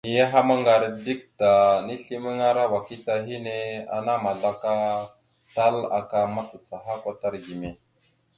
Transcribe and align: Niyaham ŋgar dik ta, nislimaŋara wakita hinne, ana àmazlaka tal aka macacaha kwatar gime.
Niyaham 0.07 0.47
ŋgar 0.59 0.83
dik 1.03 1.21
ta, 1.39 1.51
nislimaŋara 1.87 2.63
wakita 2.73 3.13
hinne, 3.25 3.57
ana 3.97 4.11
àmazlaka 4.17 4.73
tal 5.55 5.75
aka 5.99 6.19
macacaha 6.35 6.93
kwatar 7.03 7.33
gime. 7.43 7.69